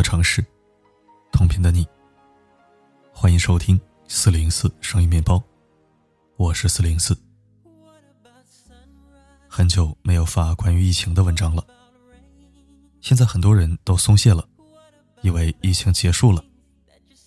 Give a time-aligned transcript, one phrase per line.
[0.00, 0.42] 的城市，
[1.30, 1.86] 同频的你。
[3.12, 5.38] 欢迎收听四零四声音面包，
[6.38, 7.14] 我是四零四。
[9.46, 11.62] 很久没有发关于疫情的文章了，
[13.02, 14.48] 现在很多人都松懈了，
[15.20, 16.42] 以为疫情结束了，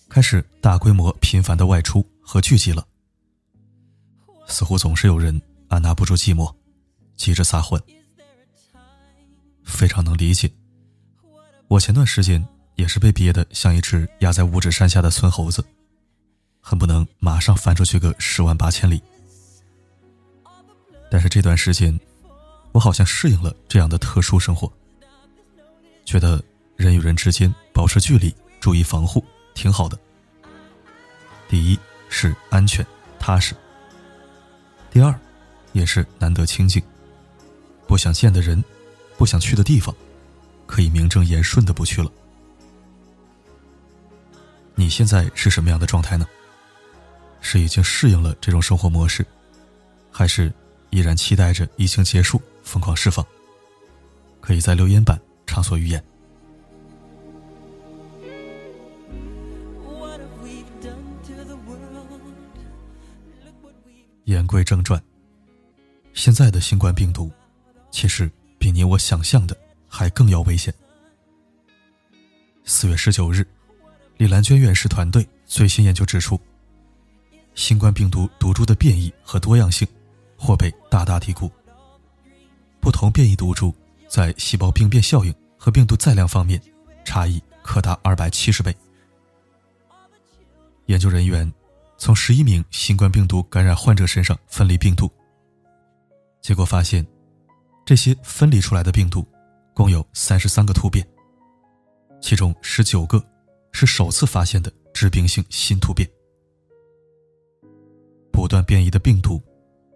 [0.08, 2.84] 开始大规模频繁的外出和聚集了。
[4.48, 6.52] 似乎总是有人按捺不住寂寞，
[7.14, 7.80] 急着撒欢。
[9.62, 10.50] 非常能理解。
[11.68, 12.44] 我前段时间
[12.76, 15.64] 也是被憋得像一只压在五指山下的村猴子，
[16.60, 19.02] 恨不能马上翻出去个十万八千里。
[21.10, 21.98] 但是这段时间，
[22.72, 24.72] 我好像适应了这样的特殊生活，
[26.04, 26.42] 觉得
[26.76, 29.98] 人与人之间保持距离，注意防护，挺好的。
[31.48, 32.84] 第一是安全
[33.18, 33.54] 踏实，
[34.90, 35.18] 第二，
[35.72, 36.82] 也是难得清静，
[37.86, 38.62] 不想见的人。
[39.16, 39.94] 不想去的地方，
[40.66, 42.10] 可以名正言顺的不去了。
[44.74, 46.26] 你现在是什么样的状态呢？
[47.40, 49.24] 是已经适应了这种生活模式，
[50.10, 50.52] 还是
[50.90, 53.24] 依然期待着疫情结束疯狂释放？
[54.40, 56.02] 可以在留言板畅所欲言。
[64.24, 65.02] 言归正传，
[66.14, 67.30] 现在的新冠病毒，
[67.90, 68.30] 其实。
[68.56, 69.54] 比你我想象的
[69.86, 70.72] 还更要危险。
[72.64, 73.46] 四月十九日，
[74.24, 76.40] 李兰娟院士团队最新研究指出，
[77.54, 79.86] 新冠病毒毒株的变异和多样性
[80.38, 81.52] 或被大大低估。
[82.80, 83.74] 不同变异毒株
[84.08, 86.58] 在细胞病变效应和病毒载量方面
[87.04, 88.74] 差异可达二百七十倍。
[90.86, 91.52] 研究人员
[91.98, 95.12] 从十一名新冠病毒感染患者身上分离病毒，
[96.40, 97.06] 结果发现。
[97.84, 99.22] 这些分离出来的病毒，
[99.74, 101.06] 共有三十三个突变，
[102.22, 103.22] 其中十九个
[103.74, 106.08] 是首次发现的致病性新突变。
[108.32, 109.42] 不断变异的病毒，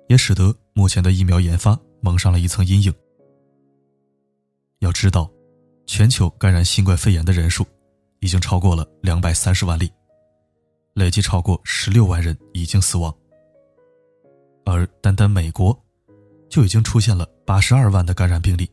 [0.08, 2.92] 也使得目前的疫苗研发蒙上了一层阴影。
[4.80, 5.30] 要知道，
[5.86, 7.64] 全球感染新冠肺炎的人数
[8.20, 9.90] 已经超过了两百三十万例，
[10.92, 13.16] 累计超过十六万人已经死亡，
[14.66, 15.74] 而单单美国。
[16.50, 18.66] 就已经出现了八十二万的感染病例。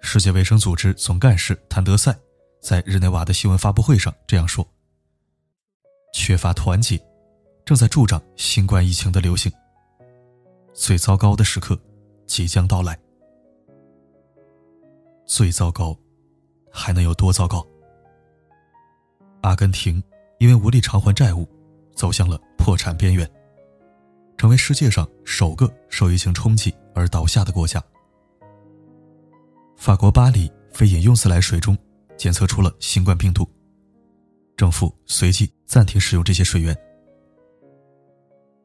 [0.00, 2.16] 世界卫生组织总干事谭德赛
[2.66, 4.66] 在日内瓦的新闻发布会上这样说
[6.12, 7.00] ：“缺乏团结，
[7.64, 9.52] 正在助长新冠疫情的流行。
[10.74, 11.80] 最糟糕的时刻
[12.26, 12.98] 即将到来。
[15.26, 15.96] 最糟糕，
[16.68, 17.64] 还能有多糟糕？
[19.42, 20.02] 阿根廷
[20.40, 21.48] 因为无力偿还债务，
[21.94, 23.30] 走向了破产边缘。”
[24.36, 27.80] 成为世界上首个受疫情冲击而倒下的国家。
[29.76, 31.78] 法国巴黎非饮用自来水中
[32.16, 33.48] 检测出了新冠病毒，
[34.56, 36.76] 政府随即暂停使用这些水源。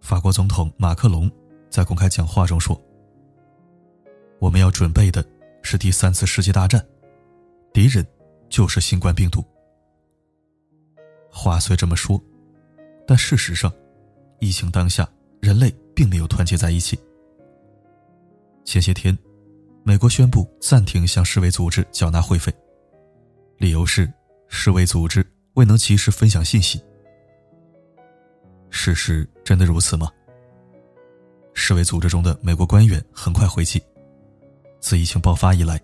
[0.01, 1.31] 法国总统马克龙
[1.69, 2.79] 在公开讲话中说
[4.39, 5.25] ：“我们要准备的
[5.61, 6.85] 是第三次世界大战，
[7.73, 8.05] 敌人
[8.49, 9.43] 就是新冠病毒。”
[11.31, 12.21] 话虽这么说，
[13.07, 13.71] 但事实上，
[14.39, 15.07] 疫情当下。
[15.41, 16.95] 人类并没有团结在一起。
[18.63, 19.17] 前些天，
[19.83, 22.53] 美国宣布暂停向世卫组织缴纳会费，
[23.61, 24.11] 理由是
[24.47, 25.23] 世卫组织
[25.53, 26.81] 未能及时分享信息。
[28.71, 30.11] 事实真的如此吗？
[31.53, 33.79] 世卫组织中的美国官员很快回击：
[34.79, 35.79] 自疫情爆发以来，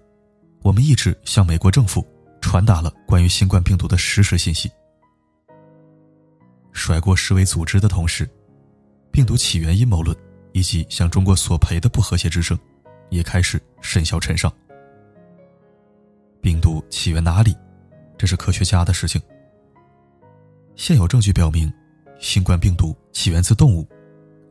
[0.64, 2.04] 我们一直向美国政府
[2.42, 4.72] 传达了关于新冠病毒的实时信息。
[6.74, 8.28] 甩过世卫组织的同时。
[9.12, 10.16] 病毒起源阴谋论
[10.52, 12.58] 以及向中国索赔的不和谐之声，
[13.12, 14.52] 也开始甚嚣尘上。
[16.42, 17.56] 病毒起源哪里？
[18.18, 19.22] 这是科学家的事情。
[20.76, 21.72] 现有证据表明，
[22.20, 23.88] 新冠病毒起源自动物，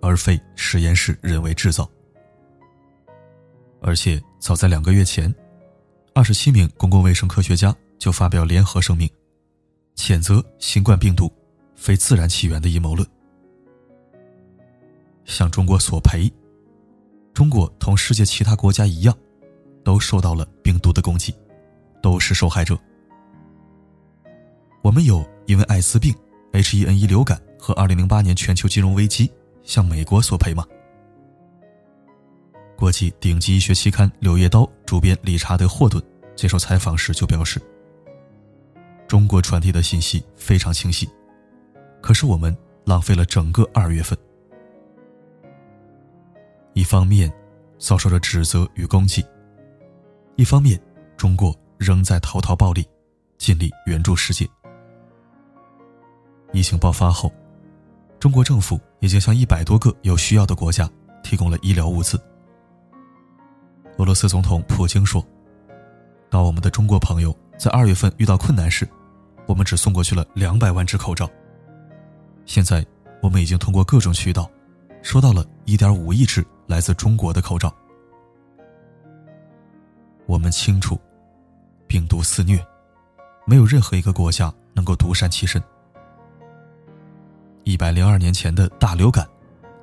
[0.01, 1.89] 而非实验室人为制造。
[3.81, 5.33] 而且早在两个月前，
[6.15, 9.09] 二十七名公共卫生科学家就发表联合声明，
[9.95, 11.33] 谴责新冠病毒
[11.75, 13.07] 非自然起源的阴谋论。
[15.25, 16.33] 向中国索赔，
[17.35, 19.17] 中国同世界其他国家一样，
[19.85, 21.35] 都受到了病毒的攻击，
[22.01, 22.79] 都是受害者。
[24.87, 26.15] 我们有因为艾滋病、
[26.53, 29.29] H1N1 流感和2008年全球金融危机
[29.65, 30.65] 向美国索赔吗？
[32.77, 36.01] 国际顶级医学期刊《柳叶刀》主编理查德·霍顿
[36.37, 37.61] 接受采访时就表示
[39.09, 41.09] ：“中国传递的信息非常清晰，
[42.01, 44.17] 可是我们浪费了整个二月份。”
[46.75, 47.29] 一方面，
[47.77, 49.21] 遭受着指责与攻击；
[50.37, 50.81] 一方面，
[51.17, 52.87] 中国仍在投桃报李，
[53.37, 54.49] 尽力援助世界。
[56.53, 57.33] 疫情爆发后，
[58.19, 60.89] 中国政府已经向一百多个有需要的国家
[61.23, 62.19] 提供了医疗物资。
[63.99, 65.25] 俄罗斯总统普京说
[66.31, 68.89] ：“当我们的中国朋友在二月份遇到困难时，
[69.47, 71.29] 我们只送过去了两百万只口罩。
[72.47, 72.85] 现在，
[73.23, 74.51] 我们已经通过各种渠道，
[75.03, 77.75] 收到了一点五亿只来自中国的口罩。
[80.27, 80.99] 我们清楚，
[81.87, 82.65] 病毒肆虐，
[83.47, 85.63] 没有任何一个国家能够独善其身。
[87.67, 89.29] 一百零二年前的大流感，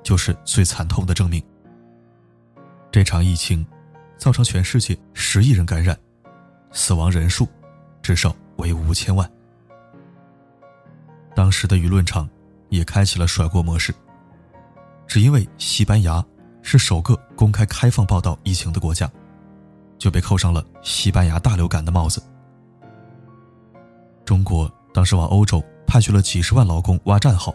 [0.02, 1.44] 就是最惨痛的证明。
[2.92, 3.64] 这场疫情。”
[4.16, 6.00] 造成全世界十亿人感染，
[6.72, 7.46] 死亡人数
[8.02, 9.30] 至少为五千万。
[11.36, 12.30] 当时的舆论场
[12.70, 13.94] 也开启了甩锅模式，
[15.06, 16.24] 只因为西班牙
[16.62, 19.12] 是首个公开开放报道疫情的国家，
[19.98, 22.24] 就被扣上了“西班牙大流感”的帽子。
[24.24, 27.54] 中国当时往欧洲派去了几十万劳工挖战壕，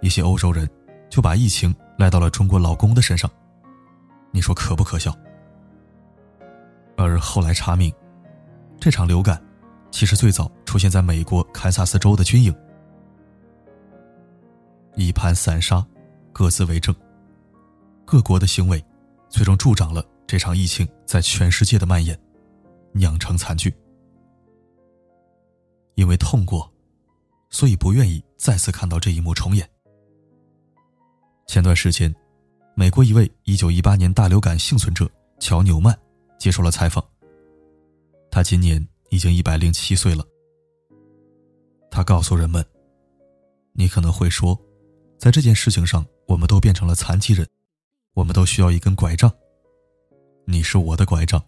[0.00, 0.68] 一些欧洲人
[1.08, 3.30] 就把疫情赖到了中国劳工的身上，
[4.30, 5.16] 你说可不可笑？
[6.96, 7.92] 而后来查明，
[8.78, 9.42] 这场流感
[9.90, 12.54] 其实最早出现在美国堪萨斯州的军营。
[14.96, 15.84] 一盘散沙，
[16.32, 16.94] 各自为政。
[18.04, 18.84] 各国的行为，
[19.28, 22.16] 最终助长了这场疫情在全世界的蔓延，
[22.92, 23.74] 酿成惨剧。
[25.94, 26.70] 因为痛过，
[27.50, 29.68] 所以不愿意再次看到这一幕重演。
[31.46, 32.14] 前段时间，
[32.74, 35.98] 美国一位1918年大流感幸存者乔纽曼。
[36.36, 37.02] 接受了采访。
[38.30, 40.22] 他今年已经一百零七岁了。
[41.90, 42.62] 他告诉人们
[43.72, 44.60] ：“你可能会说，
[45.16, 47.48] 在这件事情上，我们都变成了残疾人，
[48.12, 49.32] 我们都需要一根拐杖。
[50.44, 51.42] 你是我的拐杖，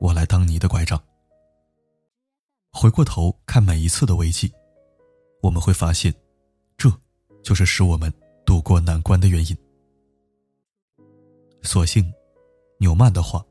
[0.00, 1.00] 我来当你的拐杖。”
[2.72, 4.52] 回过头看每一次的危机，
[5.40, 6.12] 我们会发现，
[6.76, 6.90] 这
[7.44, 8.12] 就是使我们
[8.52, 9.56] 渡过难关的原因。
[11.62, 12.04] 所幸，
[12.78, 13.42] 纽曼的话。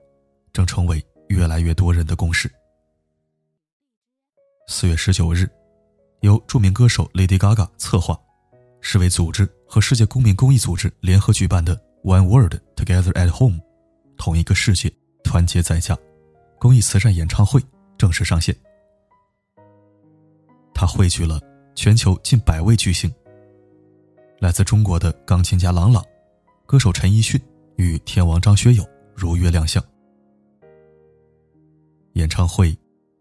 [0.53, 2.51] 正成为越来越多人的共识。
[4.67, 5.49] 四月十九日，
[6.19, 8.19] 由著名歌手 Lady Gaga 策划，
[8.81, 13.61] 世卫组织和世界公民公益组织联合举办的 One World Together at Home，
[14.17, 14.93] 同一个世界
[15.23, 15.97] 团结在家，
[16.59, 17.61] 公益慈善演唱会
[17.97, 18.53] 正式上线。
[20.73, 21.39] 它汇聚了
[21.75, 23.09] 全球近百位巨星，
[24.41, 26.03] 来自中国的钢琴家郎朗，
[26.65, 27.39] 歌手陈奕迅
[27.75, 28.83] 与天王张学友
[29.13, 29.81] 如约亮相。
[32.13, 32.75] 演唱会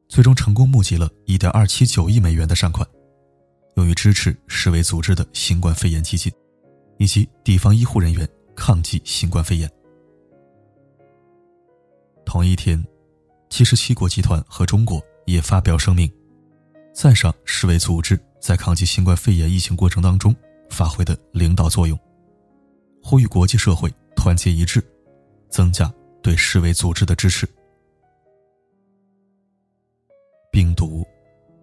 [0.08, 2.88] 最终成功募集了1.279亿美元的善款，
[3.76, 6.32] 用于支持世卫组织的新冠肺炎基金，
[6.96, 9.70] 以及地方医护人员抗击新冠肺炎。
[12.24, 12.82] 同一天
[13.50, 16.10] ，77国集团和中国也发表声明，
[16.94, 20.34] 赞赏世卫组织在抗击新冠肺炎疫情过程当中
[20.70, 21.98] 发挥的领导作用，
[23.02, 24.82] 呼吁国际社会团结一致，
[25.50, 27.48] 增加对世卫组织的支持。
[30.50, 31.06] 病毒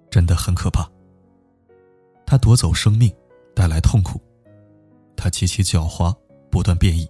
[0.09, 0.89] 真的很可怕，
[2.25, 3.13] 它夺走生命，
[3.55, 4.19] 带来痛苦；
[5.15, 6.15] 它极其狡猾，
[6.51, 7.05] 不断变异；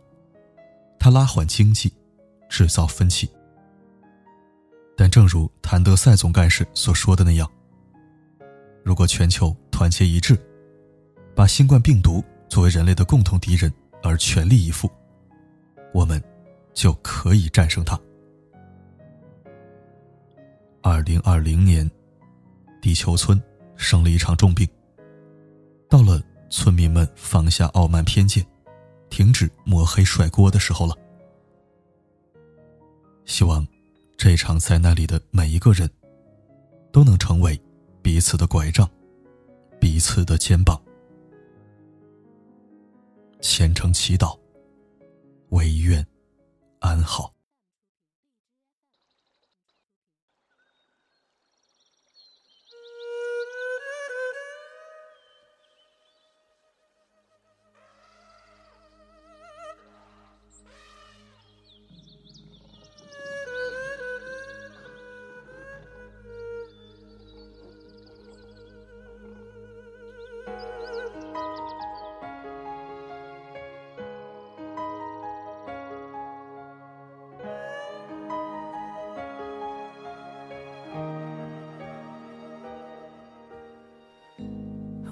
[1.00, 1.94] 它拉缓经济，
[2.50, 3.30] 制造分歧。
[4.96, 7.48] 但正如谭德赛总干事所说的那样，
[8.84, 10.36] 如果全球团结一致，
[11.38, 14.90] 把新冠病毒作为人类的共同敌人而全力以赴，
[15.94, 16.20] 我们
[16.74, 17.96] 就可以战胜它。
[20.82, 21.88] 二零二零年，
[22.82, 23.40] 地球村
[23.76, 24.68] 生了一场重病。
[25.88, 28.44] 到了村民们放下傲慢偏见，
[29.12, 30.96] 停止抹黑甩锅的时候了。
[33.26, 33.64] 希望
[34.18, 35.88] 这场灾难里的每一个人，
[36.92, 37.62] 都能成为
[38.02, 38.90] 彼此的拐杖，
[39.80, 40.82] 彼此的肩膀。
[43.42, 44.38] 虔诚祈祷，
[45.50, 46.06] 唯愿
[46.80, 47.37] 安好。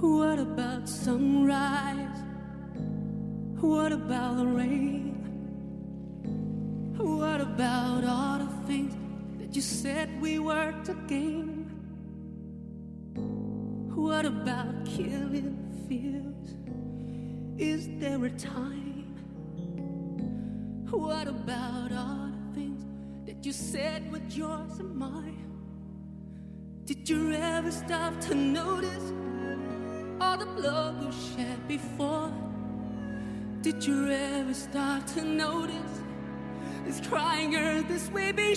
[0.06, 2.20] What about sunrise?
[3.60, 5.16] What about the rain?
[6.96, 8.94] What about all the things
[9.40, 11.66] that you said we were to gain?
[13.96, 15.58] What about killing
[15.90, 16.54] fears?
[17.58, 19.16] Is there a time?
[20.92, 22.86] What about all the things
[23.26, 25.52] that you said were yours and mine?
[26.86, 29.12] Did you ever stop to notice
[30.22, 32.32] all the blood we shed before?
[33.62, 36.04] Did you ever start to notice
[36.86, 38.56] this crying earth, this way be?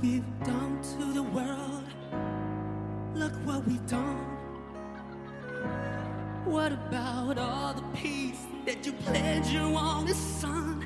[0.00, 1.82] Have done to the world?
[3.16, 4.16] Look what we've done.
[6.44, 10.82] What about all the peace that you pledged you on the sun?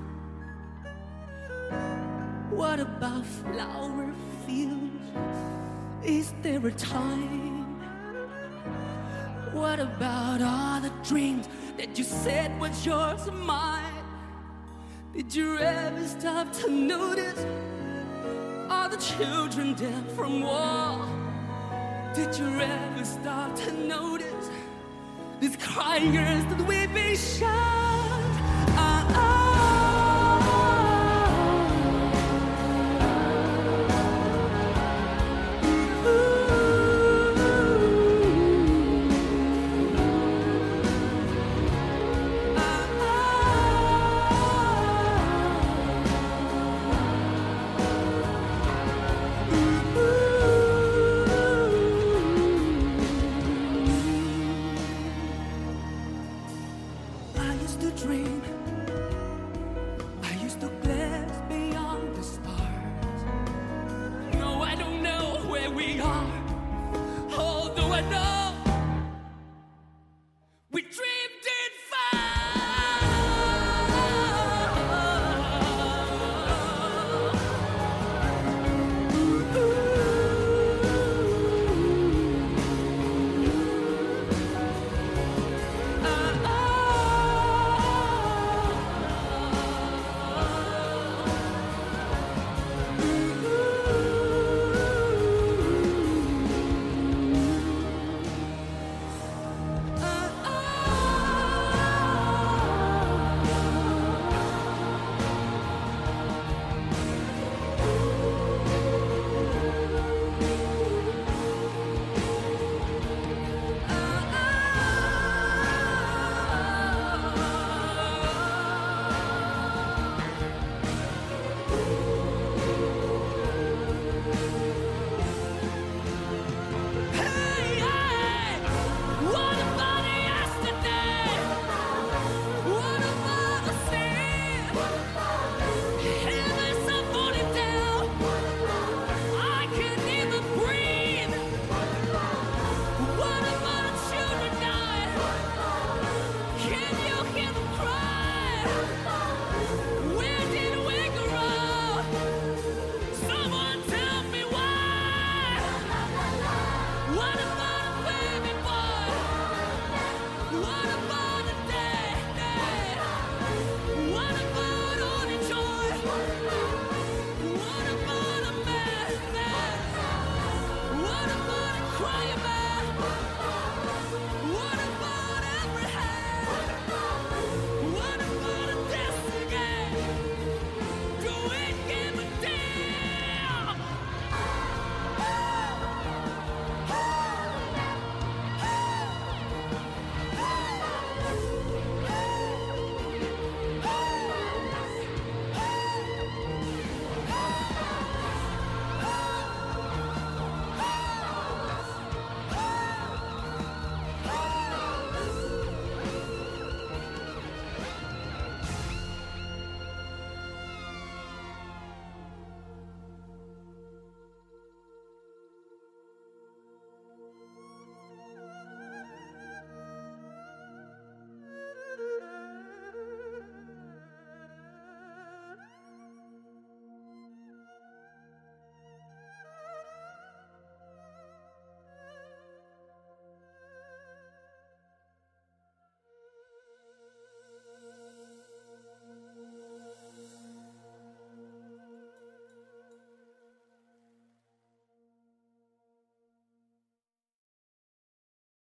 [2.50, 4.14] What about flower
[4.46, 5.10] fields?
[6.02, 7.82] Is there a time?
[9.52, 14.04] What about all the dreams that you said was yours and mine?
[15.14, 17.44] Did you ever stop to notice
[18.92, 21.06] the children dead from war?
[22.14, 24.50] Did you ever start to notice
[25.40, 27.91] these crying earth that we be shot?